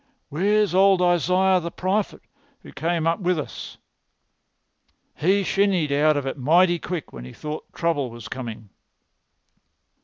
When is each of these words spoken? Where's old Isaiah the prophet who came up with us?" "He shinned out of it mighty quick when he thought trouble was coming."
Where's 0.29 0.73
old 0.73 0.99
Isaiah 0.99 1.59
the 1.59 1.69
prophet 1.69 2.21
who 2.61 2.71
came 2.73 3.05
up 3.05 3.19
with 3.19 3.37
us?" 3.37 3.77
"He 5.13 5.43
shinned 5.43 5.91
out 5.91 6.17
of 6.17 6.25
it 6.25 6.39
mighty 6.39 6.79
quick 6.79 7.13
when 7.13 7.23
he 7.23 7.33
thought 7.33 7.71
trouble 7.71 8.09
was 8.09 8.27
coming." 8.27 8.71